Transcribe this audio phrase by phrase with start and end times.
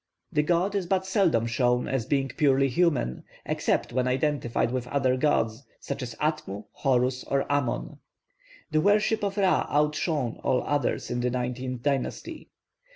[0.31, 5.15] The god is but seldom shown as being purely human, except when identified with other
[5.15, 7.99] gods, such as Atmu, Horus, or Amon.
[8.71, 12.49] The worship of Ra outshone all others in the nineteenth dynasty.